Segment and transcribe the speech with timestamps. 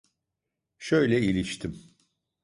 [0.77, 1.93] Şöyle iliştim.